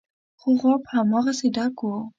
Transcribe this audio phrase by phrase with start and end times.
[0.39, 1.91] خو غاب هماغسې ډک و.